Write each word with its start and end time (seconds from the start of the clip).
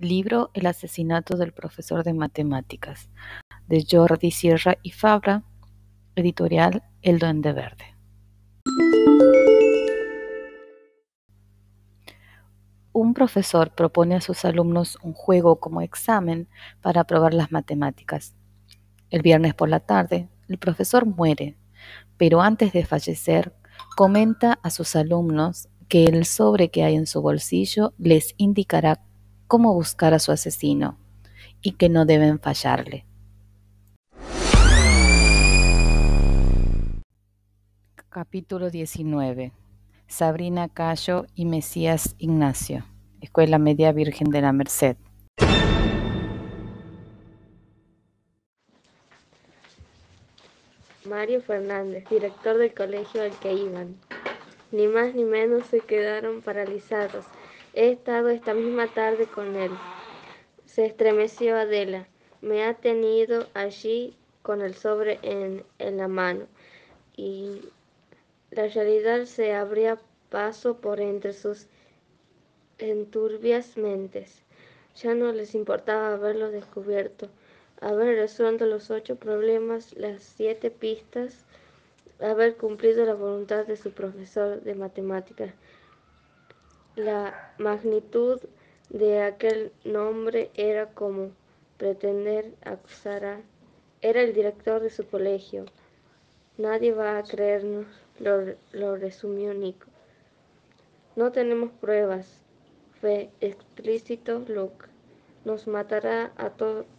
Nico, 0.00 0.50
el 0.54 0.66
asesinato 0.66 1.36
del 1.36 1.52
profesor 1.52 2.04
de 2.04 2.14
matemáticas, 2.14 3.10
de 3.66 3.86
Jordi 3.88 4.30
Sierra 4.30 4.78
y 4.82 4.92
Fabra, 4.92 5.44
editorial 6.16 6.82
El 7.02 7.18
Duende 7.18 7.52
Verde. 7.52 7.84
Un 12.92 13.14
profesor 13.14 13.74
propone 13.74 14.16
a 14.16 14.20
sus 14.20 14.44
alumnos 14.46 14.98
un 15.02 15.12
juego 15.12 15.60
como 15.60 15.82
examen 15.82 16.48
para 16.80 17.04
probar 17.04 17.34
las 17.34 17.52
matemáticas. 17.52 18.34
El 19.10 19.20
viernes 19.20 19.54
por 19.54 19.68
la 19.68 19.80
tarde, 19.80 20.28
el 20.48 20.58
profesor 20.58 21.04
muere, 21.04 21.58
pero 22.16 22.40
antes 22.40 22.72
de 22.72 22.86
fallecer, 22.86 23.54
comenta 23.96 24.58
a 24.62 24.70
sus 24.70 24.96
alumnos 24.96 25.68
que 25.88 26.04
el 26.04 26.24
sobre 26.24 26.70
que 26.70 26.84
hay 26.84 26.96
en 26.96 27.06
su 27.06 27.20
bolsillo 27.20 27.92
les 27.98 28.34
indicará 28.38 29.02
cómo 29.50 29.74
buscar 29.74 30.14
a 30.14 30.20
su 30.20 30.30
asesino 30.30 30.96
y 31.60 31.72
que 31.72 31.88
no 31.88 32.06
deben 32.06 32.38
fallarle. 32.38 33.04
Capítulo 38.08 38.70
19. 38.70 39.52
Sabrina 40.06 40.68
Cayo 40.68 41.26
y 41.34 41.46
Mesías 41.46 42.14
Ignacio, 42.18 42.84
Escuela 43.20 43.58
Media 43.58 43.90
Virgen 43.90 44.30
de 44.30 44.40
la 44.40 44.52
Merced. 44.52 44.96
Mario 51.08 51.42
Fernández, 51.42 52.08
director 52.08 52.56
del 52.56 52.72
colegio 52.72 53.22
al 53.22 53.32
que 53.40 53.52
iban. 53.52 53.96
Ni 54.70 54.86
más 54.86 55.12
ni 55.12 55.24
menos 55.24 55.66
se 55.66 55.80
quedaron 55.80 56.40
paralizados. 56.40 57.24
He 57.72 57.92
estado 57.92 58.30
esta 58.30 58.52
misma 58.52 58.88
tarde 58.88 59.26
con 59.26 59.54
él. 59.56 59.70
Se 60.64 60.86
estremeció 60.86 61.56
Adela. 61.56 62.08
Me 62.40 62.64
ha 62.64 62.74
tenido 62.74 63.46
allí 63.54 64.16
con 64.42 64.62
el 64.62 64.74
sobre 64.74 65.18
en, 65.22 65.64
en 65.78 65.96
la 65.98 66.08
mano 66.08 66.46
y 67.16 67.60
la 68.50 68.66
realidad 68.66 69.26
se 69.26 69.54
abría 69.54 69.98
paso 70.30 70.78
por 70.78 71.00
entre 71.00 71.32
sus 71.32 71.66
enturbias 72.78 73.76
mentes. 73.76 74.42
Ya 74.96 75.14
no 75.14 75.30
les 75.32 75.54
importaba 75.54 76.14
haberlo 76.14 76.50
descubierto, 76.50 77.28
haber 77.80 78.16
resuelto 78.16 78.66
los 78.66 78.90
ocho 78.90 79.16
problemas, 79.16 79.92
las 79.96 80.22
siete 80.22 80.70
pistas, 80.70 81.44
haber 82.20 82.56
cumplido 82.56 83.04
la 83.04 83.14
voluntad 83.14 83.66
de 83.66 83.76
su 83.76 83.92
profesor 83.92 84.60
de 84.62 84.74
matemáticas. 84.74 85.52
La 87.04 87.54
magnitud 87.56 88.40
de 88.90 89.22
aquel 89.22 89.72
nombre 89.84 90.50
era 90.52 90.90
como 90.90 91.30
pretender 91.78 92.52
acusar 92.62 93.24
a... 93.24 93.40
Era 94.02 94.20
el 94.20 94.34
director 94.34 94.82
de 94.82 94.90
su 94.90 95.06
colegio. 95.06 95.64
Nadie 96.58 96.92
va 96.92 97.16
a 97.16 97.22
creernos, 97.22 97.86
lo, 98.18 98.96
resumió 98.96 99.54
Nico. 99.54 99.86
No 101.16 101.32
tenemos 101.32 101.70
pruebas. 101.80 102.42
Fue 103.00 103.30
explícito 103.40 104.40
Luke. 104.46 104.84
Nos 105.46 105.66
matará 105.68 106.32
a, 106.36 106.52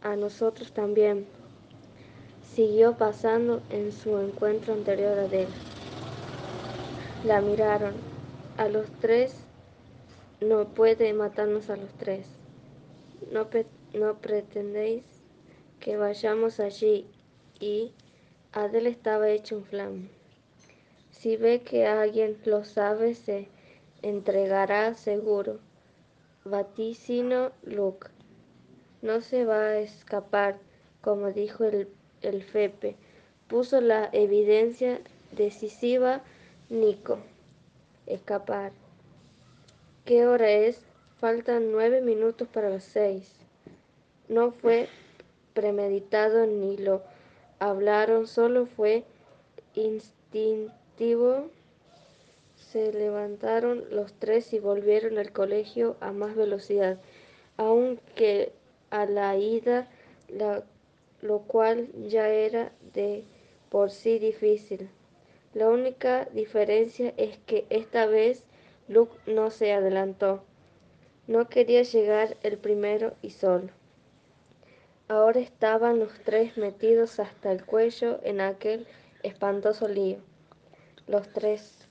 a 0.00 0.16
nosotros 0.16 0.72
también. 0.72 1.26
Siguió 2.54 2.96
pasando 2.96 3.60
en 3.68 3.92
su 3.92 4.16
encuentro 4.16 4.72
anterior 4.72 5.18
a 5.18 5.26
él. 5.26 5.48
La 7.26 7.42
miraron. 7.42 7.92
A 8.56 8.68
los 8.68 8.90
tres 9.00 9.46
no 10.42 10.66
puede 10.68 11.12
matarnos 11.12 11.70
a 11.70 11.76
los 11.76 11.92
tres. 11.94 12.26
No, 13.30 13.48
no 13.94 14.18
pretendéis 14.18 15.04
que 15.80 15.96
vayamos 15.96 16.60
allí 16.60 17.06
y 17.60 17.92
Adel 18.52 18.86
estaba 18.86 19.30
hecho 19.30 19.56
un 19.58 19.64
flan. 19.64 20.08
Si 21.10 21.36
ve 21.36 21.62
que 21.62 21.86
alguien 21.86 22.36
lo 22.44 22.64
sabe, 22.64 23.14
se 23.14 23.48
entregará 24.02 24.94
seguro. 24.94 25.60
Vaticino 26.44 27.52
Luke. 27.62 28.08
No 29.00 29.20
se 29.20 29.44
va 29.44 29.60
a 29.60 29.78
escapar, 29.78 30.58
como 31.00 31.30
dijo 31.30 31.64
el, 31.64 31.88
el 32.22 32.42
Fepe. 32.42 32.96
Puso 33.46 33.80
la 33.80 34.08
evidencia 34.12 35.00
decisiva 35.30 36.22
Nico. 36.68 37.18
Escapar. 38.06 38.81
¿Qué 40.04 40.26
hora 40.26 40.50
es? 40.50 40.80
Faltan 41.20 41.70
nueve 41.70 42.00
minutos 42.00 42.48
para 42.48 42.68
las 42.68 42.82
seis. 42.82 43.36
No 44.28 44.50
fue 44.50 44.88
premeditado 45.54 46.44
ni 46.44 46.76
lo 46.76 47.04
hablaron, 47.60 48.26
solo 48.26 48.66
fue 48.66 49.04
instintivo. 49.74 51.50
Se 52.56 52.92
levantaron 52.92 53.84
los 53.90 54.12
tres 54.14 54.52
y 54.52 54.58
volvieron 54.58 55.18
al 55.18 55.30
colegio 55.30 55.96
a 56.00 56.10
más 56.10 56.34
velocidad, 56.34 56.98
aunque 57.56 58.50
a 58.90 59.06
la 59.06 59.36
ida, 59.36 59.88
lo 61.20 61.38
cual 61.42 61.86
ya 62.08 62.28
era 62.28 62.72
de 62.92 63.22
por 63.70 63.92
sí 63.92 64.18
difícil. 64.18 64.90
La 65.54 65.68
única 65.68 66.24
diferencia 66.32 67.14
es 67.16 67.38
que 67.46 67.66
esta 67.70 68.06
vez 68.06 68.42
Luke 68.88 69.16
no 69.26 69.50
se 69.50 69.72
adelantó. 69.72 70.42
No 71.26 71.48
quería 71.48 71.82
llegar 71.82 72.36
el 72.42 72.58
primero 72.58 73.14
y 73.22 73.30
solo. 73.30 73.68
Ahora 75.08 75.40
estaban 75.40 75.98
los 75.98 76.12
tres 76.24 76.56
metidos 76.56 77.20
hasta 77.20 77.52
el 77.52 77.64
cuello 77.64 78.18
en 78.22 78.40
aquel 78.40 78.86
espantoso 79.22 79.88
lío. 79.88 80.18
Los 81.06 81.28
tres. 81.32 81.86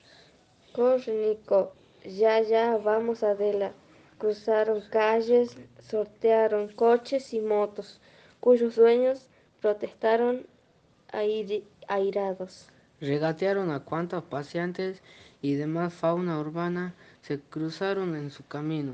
Corre, 0.74 1.14
Nico. 1.14 1.74
Ya, 2.04 2.42
ya, 2.42 2.78
vamos, 2.78 3.24
Adela. 3.24 3.74
Cruzaron 4.18 4.82
calles, 4.90 5.58
sortearon 5.80 6.70
coches 6.70 7.34
y 7.34 7.42
motos, 7.42 8.00
cuyos 8.40 8.76
dueños 8.76 9.28
protestaron 9.62 10.48
airados. 11.88 12.68
Regatearon 13.02 13.72
a 13.72 13.82
cuantos 13.82 14.24
paseantes 14.24 15.02
y 15.42 15.56
demás 15.56 15.94
fauna 15.94 16.40
urbana 16.40 16.94
se 17.22 17.40
cruzaron 17.40 18.16
en 18.16 18.32
su 18.32 18.46
camino. 18.46 18.94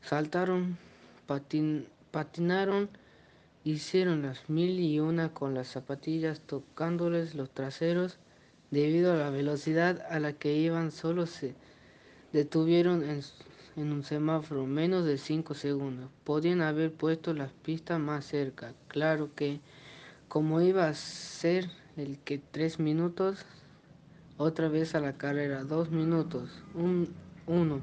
Saltaron, 0.00 0.78
patin, 1.26 1.86
patinaron 2.10 2.88
Hicieron 3.64 4.22
las 4.22 4.48
mil 4.48 4.80
y 4.80 4.98
una 4.98 5.34
con 5.34 5.52
las 5.52 5.68
zapatillas 5.68 6.40
tocándoles 6.40 7.34
los 7.34 7.50
traseros. 7.50 8.18
Debido 8.70 9.12
a 9.12 9.16
la 9.16 9.28
velocidad 9.28 10.06
a 10.10 10.20
la 10.20 10.32
que 10.32 10.54
iban, 10.54 10.90
solo 10.90 11.26
se 11.26 11.54
detuvieron 12.32 13.02
en, 13.04 13.22
un 13.76 14.04
semáforo 14.04 14.64
menos 14.64 15.04
de 15.04 15.18
cinco 15.18 15.52
segundos. 15.52 16.08
Podían 16.24 16.62
haber 16.62 16.92
puesto 16.92 17.34
las 17.34 17.52
pistas 17.52 18.00
más 18.00 18.24
cerca. 18.24 18.72
Claro 18.86 19.34
que, 19.34 19.60
como 20.28 20.62
iba 20.62 20.88
a 20.88 20.94
ser 20.94 21.68
el 21.98 22.18
que 22.20 22.38
tres 22.38 22.78
minutos, 22.78 23.44
otra 24.36 24.68
vez 24.68 24.94
a 24.94 25.00
la 25.00 25.14
carrera, 25.14 25.64
dos 25.64 25.90
minutos, 25.90 26.62
un, 26.74 27.12
uno. 27.46 27.80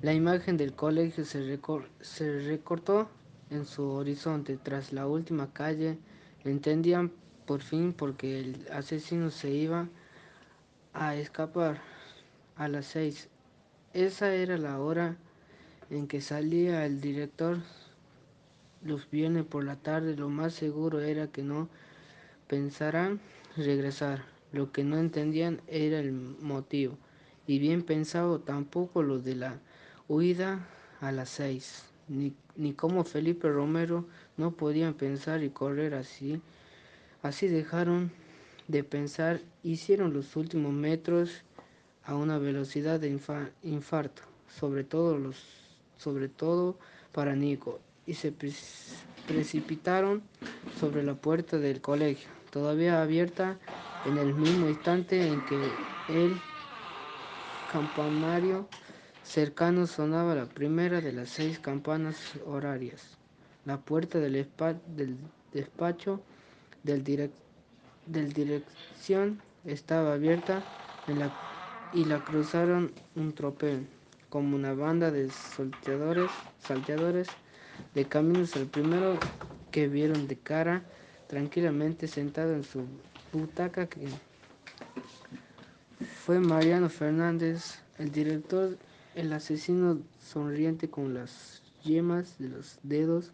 La 0.00 0.14
imagen 0.14 0.56
del 0.56 0.74
colegio 0.74 1.24
se, 1.24 1.58
se 2.00 2.40
recortó 2.40 3.08
en 3.50 3.64
su 3.64 3.84
horizonte 3.88 4.56
tras 4.56 4.92
la 4.92 5.08
última 5.08 5.52
calle, 5.52 5.98
entendían 6.44 7.10
por 7.46 7.62
fin 7.62 7.92
porque 7.92 8.38
el 8.38 8.66
asesino 8.72 9.30
se 9.30 9.50
iba 9.50 9.88
a 10.94 11.16
escapar 11.16 11.80
a 12.54 12.68
las 12.68 12.86
seis. 12.86 13.28
Esa 13.92 14.32
era 14.34 14.56
la 14.56 14.78
hora 14.78 15.16
en 15.90 16.06
que 16.06 16.20
salía 16.20 16.86
el 16.86 17.00
director 17.00 17.58
los 18.84 19.10
viernes 19.10 19.44
por 19.44 19.64
la 19.64 19.76
tarde. 19.76 20.16
Lo 20.16 20.28
más 20.28 20.54
seguro 20.54 21.00
era 21.00 21.26
que 21.26 21.42
no 21.42 21.68
pensaran 22.46 23.20
regresar. 23.56 24.24
Lo 24.52 24.72
que 24.72 24.84
no 24.84 24.98
entendían 24.98 25.60
era 25.66 25.98
el 25.98 26.12
motivo. 26.12 26.96
Y 27.46 27.58
bien 27.58 27.82
pensado 27.82 28.40
tampoco 28.40 29.02
lo 29.02 29.18
de 29.18 29.36
la 29.36 29.58
huida 30.08 30.66
a 31.00 31.12
las 31.12 31.30
seis 31.30 31.84
ni, 32.08 32.34
ni 32.56 32.72
como 32.72 33.04
Felipe 33.04 33.48
Romero 33.48 34.04
no 34.36 34.52
podían 34.52 34.94
pensar 34.94 35.42
y 35.42 35.50
correr 35.50 35.94
así. 35.94 36.40
Así 37.22 37.48
dejaron 37.48 38.10
de 38.68 38.84
pensar, 38.84 39.40
hicieron 39.62 40.12
los 40.12 40.36
últimos 40.36 40.72
metros 40.72 41.42
a 42.04 42.14
una 42.14 42.38
velocidad 42.38 43.00
de 43.00 43.18
infarto, 43.62 44.22
sobre 44.48 44.84
todo, 44.84 45.18
los, 45.18 45.42
sobre 45.96 46.28
todo 46.28 46.78
para 47.12 47.34
Nico, 47.34 47.80
y 48.06 48.14
se 48.14 48.32
precipitaron 49.26 50.22
sobre 50.78 51.02
la 51.02 51.14
puerta 51.14 51.58
del 51.58 51.80
colegio, 51.80 52.28
todavía 52.50 53.02
abierta 53.02 53.56
en 54.06 54.18
el 54.18 54.34
mismo 54.34 54.68
instante 54.68 55.26
en 55.26 55.40
que 55.46 55.70
el 56.08 56.40
campanario 57.72 58.68
cercano 59.24 59.86
sonaba 59.86 60.34
la 60.34 60.46
primera 60.46 61.00
de 61.00 61.12
las 61.12 61.30
seis 61.30 61.58
campanas 61.58 62.16
horarias. 62.46 63.16
La 63.64 63.78
puerta 63.78 64.18
del, 64.18 64.46
despacho 65.52 66.20
del, 66.84 67.02
del 68.06 68.32
dirección 68.32 69.40
estaba 69.64 70.14
abierta 70.14 70.62
y 71.92 72.04
la 72.04 72.24
cruzaron 72.24 72.92
un 73.16 73.32
tropel, 73.32 73.86
como 74.28 74.56
una 74.56 74.74
banda 74.74 75.10
de 75.10 75.30
salteadores, 75.30 76.30
salteadores 76.60 77.28
de 77.94 78.04
caminos. 78.04 78.54
El 78.54 78.66
primero 78.66 79.18
que 79.70 79.88
vieron 79.88 80.28
de 80.28 80.36
cara, 80.36 80.82
tranquilamente 81.26 82.08
sentado 82.08 82.54
en 82.54 82.64
su 82.64 82.84
butaca, 83.32 83.86
que 83.86 84.08
fue 86.24 86.40
Mariano 86.40 86.88
Fernández, 86.88 87.78
el 87.98 88.12
director, 88.12 88.76
el 89.14 89.32
asesino 89.32 89.98
sonriente 90.20 90.88
con 90.90 91.14
las 91.14 91.62
yemas 91.82 92.38
de 92.38 92.48
los 92.48 92.78
dedos 92.82 93.32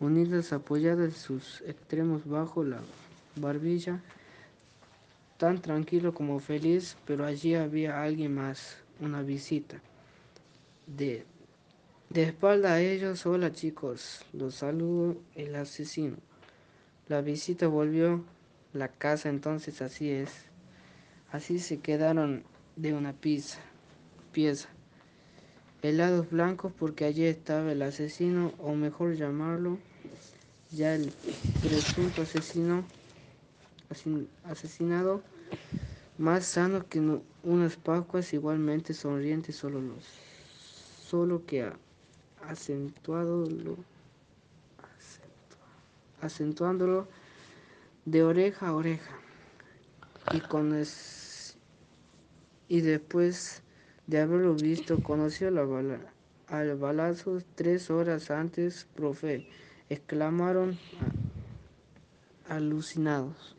unidas 0.00 0.52
apoyadas 0.52 1.14
sus 1.14 1.62
extremos 1.62 2.26
bajo 2.26 2.62
la 2.62 2.80
barbilla, 3.36 4.00
tan 5.38 5.60
tranquilo 5.60 6.14
como 6.14 6.40
feliz, 6.40 6.96
pero 7.06 7.24
allí 7.24 7.54
había 7.54 8.02
alguien 8.02 8.34
más, 8.34 8.76
una 9.00 9.22
visita. 9.22 9.80
De, 10.86 11.24
de 12.10 12.22
espalda 12.22 12.74
a 12.74 12.80
ellos, 12.80 13.26
hola 13.26 13.52
chicos, 13.52 14.24
los 14.32 14.56
saludo 14.56 15.16
el 15.34 15.54
asesino. 15.54 16.16
La 17.08 17.22
visita 17.22 17.68
volvió, 17.68 18.22
la 18.72 18.88
casa 18.88 19.30
entonces 19.30 19.80
así 19.80 20.10
es. 20.10 20.30
Así 21.32 21.58
se 21.58 21.80
quedaron 21.80 22.44
de 22.76 22.92
una 22.92 23.12
pieza, 23.14 23.60
pieza. 24.32 24.68
Helados 25.82 26.30
blancos 26.30 26.72
porque 26.78 27.06
allí 27.06 27.24
estaba 27.24 27.72
el 27.72 27.80
asesino, 27.82 28.52
o 28.58 28.74
mejor 28.74 29.14
llamarlo, 29.14 29.78
ya 30.70 30.94
el 30.94 31.12
presunto 31.62 32.22
asesino 32.22 32.84
asesinado 34.44 35.22
más 36.18 36.44
sano 36.44 36.86
que 36.88 37.00
unas 37.42 37.76
Pascuas 37.76 38.34
igualmente 38.34 38.92
sonriente 38.92 39.52
solo 39.52 39.80
los 39.80 40.04
solo 41.08 41.46
que 41.46 41.62
ha 41.62 41.72
acentuado 42.46 43.48
lo, 43.48 43.76
acentuándolo 46.20 47.08
de 48.04 48.22
oreja 48.22 48.68
a 48.68 48.74
oreja. 48.74 49.18
Y 50.32 50.40
con 50.40 50.74
es, 50.74 51.56
y 52.68 52.80
después 52.80 53.62
de 54.06 54.20
haberlo 54.20 54.54
visto 54.54 55.02
conoció 55.02 55.50
la 55.50 55.64
al 56.48 56.76
balazo 56.76 57.42
tres 57.54 57.90
horas 57.90 58.30
antes 58.30 58.86
profe 58.94 59.48
exclamaron 59.90 60.78
alucinados 62.48 63.57